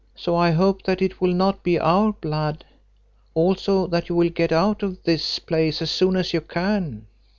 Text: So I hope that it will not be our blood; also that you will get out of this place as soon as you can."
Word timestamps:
So 0.15 0.35
I 0.35 0.49
hope 0.49 0.81
that 0.85 0.99
it 0.99 1.21
will 1.21 1.31
not 1.31 1.61
be 1.61 1.79
our 1.79 2.11
blood; 2.13 2.65
also 3.35 3.85
that 3.85 4.09
you 4.09 4.15
will 4.15 4.31
get 4.31 4.51
out 4.51 4.81
of 4.81 5.03
this 5.03 5.37
place 5.37 5.79
as 5.79 5.91
soon 5.91 6.15
as 6.15 6.33
you 6.33 6.41
can." 6.41 7.05